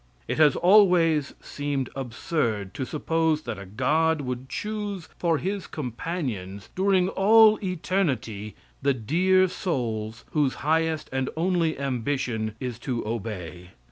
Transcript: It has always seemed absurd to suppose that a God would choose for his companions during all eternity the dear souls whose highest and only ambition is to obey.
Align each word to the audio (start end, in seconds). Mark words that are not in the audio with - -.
It 0.27 0.39
has 0.39 0.55
always 0.55 1.35
seemed 1.41 1.91
absurd 1.95 2.73
to 2.73 2.85
suppose 2.87 3.43
that 3.43 3.59
a 3.59 3.67
God 3.67 4.21
would 4.21 4.49
choose 4.49 5.07
for 5.19 5.37
his 5.37 5.67
companions 5.67 6.69
during 6.75 7.07
all 7.09 7.59
eternity 7.63 8.55
the 8.81 8.95
dear 8.95 9.47
souls 9.47 10.25
whose 10.31 10.55
highest 10.65 11.07
and 11.13 11.29
only 11.37 11.77
ambition 11.77 12.55
is 12.59 12.79
to 12.79 13.05
obey. 13.05 13.73